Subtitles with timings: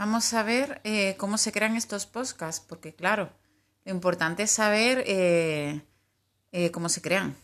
[0.00, 3.28] Vamos a ver eh, cómo se crean estos podcasts, porque claro,
[3.84, 5.82] lo importante es saber eh,
[6.52, 7.36] eh, cómo se crean.